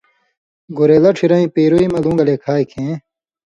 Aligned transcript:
گورېلہ 0.77 1.11
ڇھیرَیں 1.17 1.47
پیروئ 1.53 1.85
مہ 1.91 1.99
لُوں 2.03 2.15
گلے 2.19 2.35
کھائ 2.43 2.61
کھیں 2.71 2.93